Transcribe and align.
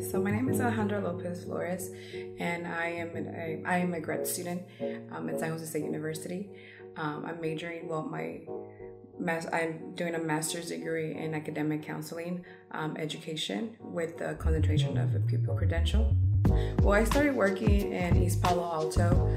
So 0.00 0.20
my 0.20 0.30
name 0.30 0.48
is 0.48 0.60
Alejandra 0.60 1.02
Lopez 1.02 1.44
Flores, 1.44 1.90
and 2.38 2.66
I 2.66 2.86
am 2.86 3.14
an, 3.14 3.26
a, 3.28 3.62
I 3.66 3.76
am 3.78 3.92
a 3.92 4.00
grad 4.00 4.26
student 4.26 4.62
um, 5.12 5.28
at 5.28 5.38
San 5.38 5.50
Jose 5.50 5.66
State 5.66 5.84
University. 5.84 6.48
Um, 6.96 7.24
I'm 7.26 7.40
majoring, 7.40 7.86
well, 7.86 8.02
my 8.02 8.40
mas- 9.18 9.46
I'm 9.52 9.94
doing 9.94 10.14
a 10.14 10.18
master's 10.18 10.68
degree 10.68 11.14
in 11.14 11.34
academic 11.34 11.82
counseling 11.82 12.44
um, 12.70 12.96
education 12.96 13.76
with 13.78 14.16
the 14.16 14.34
concentration 14.34 14.96
of 14.96 15.14
a 15.14 15.20
pupil 15.20 15.54
credential. 15.54 16.16
Well, 16.82 16.92
I 16.94 17.04
started 17.04 17.36
working 17.36 17.92
in 17.92 18.22
East 18.22 18.42
Palo 18.42 18.64
Alto. 18.64 19.28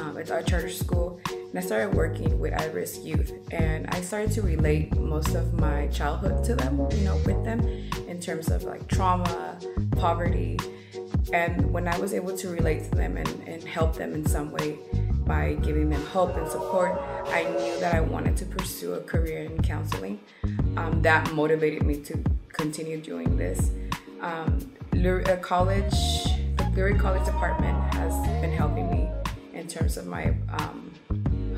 Um, 0.00 0.16
it's 0.16 0.30
our 0.30 0.42
charter 0.42 0.70
school, 0.70 1.20
and 1.54 1.62
I 1.62 1.66
started 1.66 1.94
working 1.94 2.40
with 2.40 2.52
at-risk 2.52 3.04
youth. 3.04 3.32
And 3.52 3.86
I 3.90 4.00
started 4.00 4.32
to 4.32 4.42
relate 4.42 4.92
most 4.98 5.36
of 5.36 5.54
my 5.54 5.86
childhood 5.86 6.42
to 6.46 6.56
them, 6.56 6.84
you 6.90 7.04
know, 7.04 7.14
with 7.24 7.44
them 7.44 7.60
in 8.08 8.18
terms 8.18 8.48
of 8.48 8.64
like 8.64 8.88
trauma, 8.88 9.56
poverty. 9.92 10.58
And 11.32 11.72
when 11.72 11.86
I 11.86 11.96
was 12.00 12.12
able 12.12 12.36
to 12.36 12.48
relate 12.48 12.90
to 12.90 12.90
them 12.96 13.16
and, 13.16 13.28
and 13.46 13.62
help 13.62 13.94
them 13.94 14.14
in 14.14 14.26
some 14.26 14.50
way 14.50 14.78
by 15.28 15.54
giving 15.62 15.90
them 15.90 16.04
hope 16.06 16.36
and 16.36 16.48
support, 16.48 17.00
I 17.26 17.44
knew 17.44 17.78
that 17.78 17.94
I 17.94 18.00
wanted 18.00 18.36
to 18.38 18.46
pursue 18.46 18.94
a 18.94 19.00
career 19.00 19.44
in 19.44 19.62
counseling. 19.62 20.18
Um, 20.76 21.02
that 21.02 21.32
motivated 21.34 21.84
me 21.84 22.00
to 22.00 22.18
continue 22.48 23.00
doing 23.00 23.36
this. 23.36 23.70
Um, 24.20 24.58
Lurie 24.90 25.40
College, 25.40 25.92
the 26.56 26.64
Lurie 26.74 26.98
College 26.98 27.24
department 27.24 27.94
has 27.94 28.12
been 28.40 28.52
helping 28.52 28.90
me 28.90 29.08
in 29.52 29.68
terms 29.68 29.96
of 29.96 30.08
my 30.08 30.34
um, 30.58 30.90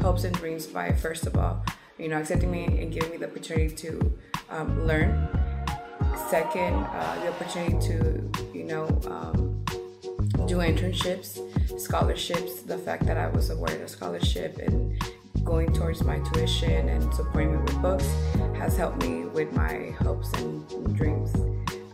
hopes 0.07 0.23
and 0.23 0.37
dreams 0.37 0.69
by 0.69 0.93
first 0.93 1.27
of 1.27 1.37
all, 1.37 1.65
you 1.99 2.07
know, 2.07 2.17
accepting 2.19 2.49
me 2.49 2.65
and 2.81 2.93
giving 2.93 3.11
me 3.11 3.17
the 3.17 3.27
opportunity 3.27 3.75
to 3.75 3.91
um, 4.51 4.87
learn. 4.87 5.11
Second, 6.31 6.75
uh, 6.75 7.19
the 7.23 7.29
opportunity 7.29 7.77
to, 7.89 8.31
you 8.55 8.63
know, 8.63 8.85
um, 9.09 9.65
do 10.47 10.59
internships, 10.59 11.31
scholarships. 11.81 12.63
The 12.63 12.79
fact 12.79 13.05
that 13.07 13.17
I 13.17 13.27
was 13.27 13.51
awarded 13.51 13.81
a 13.81 13.89
scholarship 13.89 14.59
and 14.59 14.97
going 15.43 15.73
towards 15.73 16.05
my 16.05 16.21
tuition 16.21 16.89
and 16.89 17.13
supporting 17.13 17.57
me 17.57 17.59
with 17.59 17.83
books 17.83 18.09
has 18.57 18.77
helped 18.77 19.03
me 19.03 19.25
with 19.25 19.53
my 19.55 19.91
hopes 19.99 20.33
and 20.35 20.97
dreams. 20.97 21.35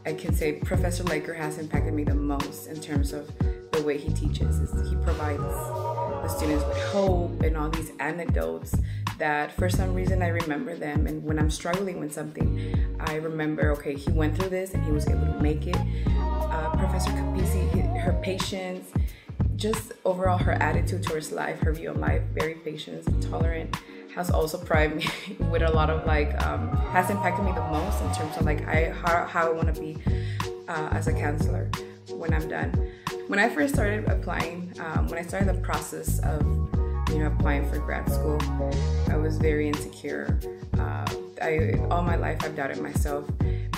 I 0.04 0.12
can 0.12 0.34
say 0.34 0.60
Professor 0.60 1.04
Laker 1.04 1.32
has 1.32 1.56
impacted 1.56 1.94
me 1.94 2.04
the 2.04 2.14
most 2.14 2.66
in 2.66 2.78
terms 2.78 3.14
of 3.14 3.30
the 3.72 3.82
way 3.82 3.96
he 3.96 4.12
teaches. 4.12 4.60
He 4.90 4.96
provides 4.96 6.01
the 6.22 6.28
students 6.28 6.64
with 6.64 6.78
hope 6.84 7.42
and 7.42 7.56
all 7.56 7.68
these 7.68 7.92
anecdotes 7.98 8.74
that 9.18 9.52
for 9.52 9.68
some 9.68 9.94
reason 9.94 10.22
I 10.22 10.28
remember 10.28 10.76
them. 10.76 11.06
And 11.06 11.22
when 11.24 11.38
I'm 11.38 11.50
struggling 11.50 12.00
with 12.00 12.12
something, 12.12 12.96
I 13.00 13.16
remember, 13.16 13.70
okay, 13.72 13.94
he 13.94 14.10
went 14.12 14.36
through 14.36 14.50
this 14.50 14.74
and 14.74 14.84
he 14.84 14.92
was 14.92 15.08
able 15.08 15.26
to 15.26 15.40
make 15.40 15.66
it. 15.66 15.76
Uh, 16.06 16.70
Professor 16.76 17.10
Capisi, 17.10 17.98
her 18.00 18.12
patience, 18.22 18.90
just 19.56 19.92
overall 20.04 20.38
her 20.38 20.52
attitude 20.52 21.02
towards 21.02 21.32
life, 21.32 21.60
her 21.60 21.72
view 21.72 21.90
on 21.90 22.00
life, 22.00 22.22
very 22.34 22.54
patient, 22.54 23.06
and 23.06 23.22
tolerant, 23.22 23.76
has 24.14 24.30
also 24.30 24.58
primed 24.58 24.96
me 24.96 25.06
with 25.50 25.62
a 25.62 25.70
lot 25.70 25.88
of 25.88 26.04
like, 26.06 26.40
um, 26.44 26.76
has 26.92 27.10
impacted 27.10 27.44
me 27.44 27.52
the 27.52 27.66
most 27.68 28.02
in 28.02 28.12
terms 28.14 28.36
of 28.36 28.44
like 28.44 28.66
I 28.66 28.90
how, 28.90 29.24
how 29.26 29.48
I 29.48 29.52
want 29.52 29.74
to 29.74 29.80
be 29.80 29.98
uh, 30.68 30.88
as 30.92 31.06
a 31.06 31.12
counselor 31.12 31.70
when 32.08 32.34
I'm 32.34 32.48
done. 32.48 32.92
When 33.32 33.40
I 33.40 33.48
first 33.48 33.72
started 33.72 34.04
applying, 34.10 34.74
um, 34.78 35.08
when 35.08 35.18
I 35.18 35.22
started 35.22 35.48
the 35.48 35.58
process 35.62 36.18
of 36.18 36.42
you 37.08 37.20
know 37.20 37.28
applying 37.28 37.66
for 37.66 37.78
grad 37.78 38.06
school, 38.12 38.38
I 39.08 39.16
was 39.16 39.38
very 39.38 39.68
insecure. 39.68 40.38
Uh, 40.78 41.06
I 41.40 41.80
all 41.90 42.02
my 42.02 42.16
life 42.16 42.44
I've 42.44 42.54
doubted 42.54 42.82
myself 42.82 43.24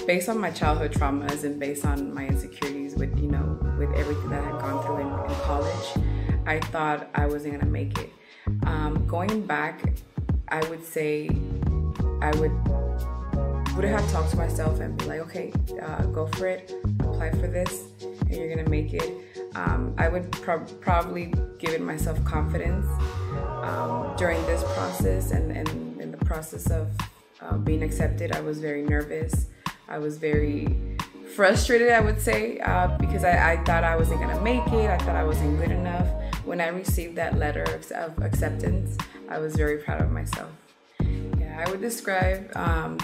based 0.08 0.28
on 0.28 0.38
my 0.38 0.50
childhood 0.50 0.90
traumas 0.90 1.44
and 1.44 1.60
based 1.60 1.84
on 1.84 2.12
my 2.12 2.26
insecurities 2.26 2.96
with 2.96 3.16
you 3.16 3.28
know 3.28 3.56
with 3.78 3.94
everything 3.94 4.28
that 4.30 4.42
I 4.42 4.46
had 4.46 4.60
gone 4.60 4.84
through 4.84 4.96
in, 4.96 5.06
in 5.06 5.40
college, 5.42 6.04
I 6.46 6.58
thought 6.58 7.08
I 7.14 7.26
wasn't 7.26 7.54
gonna 7.54 7.70
make 7.70 7.96
it. 7.96 8.10
Um, 8.66 9.06
going 9.06 9.46
back, 9.46 9.84
I 10.48 10.68
would 10.68 10.84
say 10.84 11.30
I 12.20 12.32
would 12.40 12.64
would 13.76 13.84
have 13.84 14.08
talked 14.12 14.30
to 14.30 14.36
myself 14.36 14.78
and 14.80 14.96
be 14.96 15.04
like, 15.06 15.20
okay, 15.20 15.52
uh, 15.82 16.06
go 16.06 16.26
for 16.28 16.46
it, 16.46 16.72
apply 17.00 17.30
for 17.30 17.48
this, 17.48 17.84
and 18.02 18.30
you're 18.30 18.48
gonna 18.48 18.68
make 18.68 18.94
it. 18.94 19.14
Um, 19.56 19.94
I 19.98 20.08
would 20.08 20.30
pro- 20.30 20.64
probably 20.80 21.32
give 21.58 21.70
it 21.70 21.80
myself 21.80 22.22
confidence 22.24 22.86
um, 23.62 24.14
during 24.16 24.40
this 24.46 24.62
process 24.74 25.32
and, 25.32 25.50
and 25.50 26.00
in 26.00 26.12
the 26.12 26.24
process 26.24 26.70
of 26.70 26.88
uh, 27.40 27.56
being 27.58 27.82
accepted. 27.82 28.32
I 28.32 28.40
was 28.40 28.60
very 28.60 28.82
nervous. 28.82 29.46
I 29.88 29.98
was 29.98 30.18
very 30.18 30.96
frustrated, 31.34 31.90
I 31.90 32.00
would 32.00 32.20
say, 32.20 32.60
uh, 32.60 32.96
because 32.98 33.24
I, 33.24 33.52
I, 33.52 33.64
thought 33.64 33.82
I 33.82 33.96
wasn't 33.96 34.20
gonna 34.20 34.40
make 34.40 34.66
it. 34.68 34.88
I 34.88 34.98
thought 34.98 35.16
I 35.16 35.24
wasn't 35.24 35.58
good 35.58 35.72
enough. 35.72 36.08
When 36.44 36.60
I 36.60 36.68
received 36.68 37.16
that 37.16 37.38
letter 37.38 37.64
of 37.64 38.22
acceptance, 38.22 38.96
I 39.28 39.38
was 39.38 39.56
very 39.56 39.78
proud 39.78 40.00
of 40.00 40.12
myself. 40.12 40.50
Yeah, 41.00 41.64
I 41.66 41.70
would 41.70 41.80
describe 41.80 42.50
um, 42.56 42.98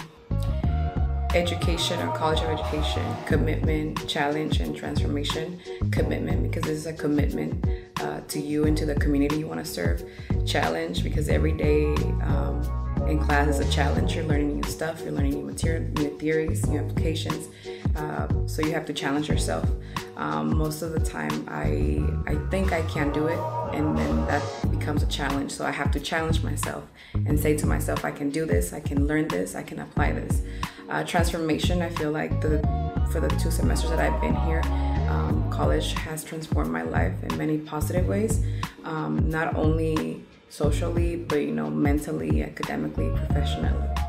education 1.33 1.99
or 2.01 2.15
college 2.15 2.39
of 2.41 2.49
education 2.49 3.03
commitment, 3.25 4.07
challenge, 4.07 4.59
and 4.59 4.75
transformation. 4.75 5.59
Commitment 5.91 6.43
because 6.43 6.63
this 6.63 6.77
is 6.77 6.85
a 6.85 6.93
commitment 6.93 7.65
uh, 8.01 8.21
to 8.27 8.39
you 8.39 8.65
and 8.65 8.77
to 8.77 8.85
the 8.85 8.95
community 8.95 9.37
you 9.37 9.47
want 9.47 9.63
to 9.63 9.71
serve. 9.71 10.03
Challenge 10.45 11.03
because 11.03 11.29
every 11.29 11.53
day. 11.53 11.85
Um, 12.23 12.61
in 13.07 13.19
class 13.19 13.47
is 13.47 13.59
a 13.59 13.71
challenge. 13.71 14.15
You're 14.15 14.25
learning 14.25 14.59
new 14.59 14.69
stuff, 14.69 15.01
you're 15.01 15.11
learning 15.11 15.33
new 15.33 15.43
material, 15.43 15.83
new 15.95 16.17
theories, 16.17 16.65
new 16.67 16.79
applications. 16.79 17.47
Uh, 17.95 18.27
so 18.45 18.61
you 18.61 18.71
have 18.73 18.85
to 18.85 18.93
challenge 18.93 19.27
yourself. 19.27 19.67
Um, 20.17 20.55
most 20.55 20.81
of 20.81 20.91
the 20.91 20.99
time, 20.99 21.45
I 21.49 22.03
I 22.31 22.35
think 22.49 22.73
I 22.73 22.83
can't 22.83 23.13
do 23.13 23.27
it, 23.27 23.39
and 23.73 23.97
then 23.97 24.25
that 24.27 24.43
becomes 24.69 25.01
a 25.03 25.07
challenge. 25.07 25.51
So 25.51 25.65
I 25.65 25.71
have 25.71 25.91
to 25.91 25.99
challenge 25.99 26.43
myself 26.43 26.83
and 27.13 27.39
say 27.39 27.57
to 27.57 27.65
myself, 27.65 28.05
I 28.05 28.11
can 28.11 28.29
do 28.29 28.45
this, 28.45 28.71
I 28.71 28.79
can 28.79 29.07
learn 29.07 29.27
this, 29.27 29.55
I 29.55 29.63
can 29.63 29.79
apply 29.79 30.11
this. 30.13 30.41
Uh, 30.91 31.05
transformation. 31.05 31.81
I 31.81 31.89
feel 31.89 32.11
like 32.11 32.41
the 32.41 32.59
for 33.13 33.21
the 33.21 33.29
two 33.41 33.49
semesters 33.49 33.91
that 33.91 33.99
I've 33.99 34.19
been 34.19 34.35
here, 34.35 34.61
um, 35.09 35.49
college 35.49 35.93
has 35.93 36.21
transformed 36.21 36.69
my 36.69 36.81
life 36.81 37.13
in 37.23 37.37
many 37.37 37.59
positive 37.59 38.09
ways. 38.09 38.43
Um, 38.83 39.29
not 39.29 39.55
only 39.55 40.21
socially, 40.49 41.15
but 41.15 41.37
you 41.37 41.53
know, 41.53 41.69
mentally, 41.69 42.43
academically, 42.43 43.09
professionally. 43.15 44.00